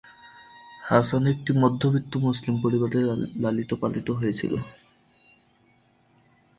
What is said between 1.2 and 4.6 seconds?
একটি মধ্যবিত্ত মুসলিম পরিবারে লালিত-পালিত হয়েছিল।